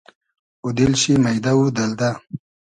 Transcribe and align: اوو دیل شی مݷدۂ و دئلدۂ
اوو 0.63 0.69
دیل 0.77 0.93
شی 1.01 1.13
مݷدۂ 1.23 1.51
و 1.57 1.61
دئلدۂ 1.75 2.09